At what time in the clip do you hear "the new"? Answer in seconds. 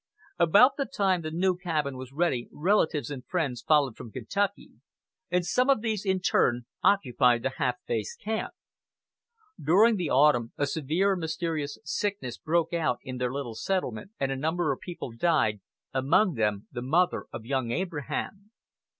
1.21-1.55